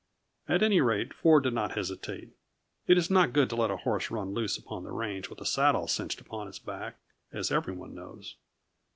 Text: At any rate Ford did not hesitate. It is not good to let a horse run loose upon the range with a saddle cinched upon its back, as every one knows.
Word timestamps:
At 0.49 0.63
any 0.63 0.81
rate 0.81 1.13
Ford 1.13 1.43
did 1.43 1.53
not 1.53 1.73
hesitate. 1.73 2.31
It 2.87 2.97
is 2.97 3.11
not 3.11 3.33
good 3.33 3.51
to 3.51 3.55
let 3.55 3.69
a 3.69 3.77
horse 3.77 4.09
run 4.09 4.33
loose 4.33 4.57
upon 4.57 4.83
the 4.83 4.89
range 4.89 5.29
with 5.29 5.39
a 5.41 5.45
saddle 5.45 5.87
cinched 5.87 6.19
upon 6.19 6.47
its 6.47 6.57
back, 6.57 6.97
as 7.31 7.51
every 7.51 7.75
one 7.75 7.93
knows. 7.93 8.35